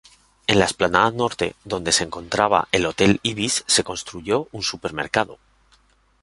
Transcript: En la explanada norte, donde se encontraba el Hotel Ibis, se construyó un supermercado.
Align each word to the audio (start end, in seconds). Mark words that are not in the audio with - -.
En 0.47 0.57
la 0.57 0.65
explanada 0.65 1.11
norte, 1.11 1.53
donde 1.63 1.91
se 1.91 2.03
encontraba 2.03 2.67
el 2.71 2.87
Hotel 2.87 3.19
Ibis, 3.21 3.63
se 3.67 3.83
construyó 3.83 4.47
un 4.51 4.63
supermercado. 4.63 5.37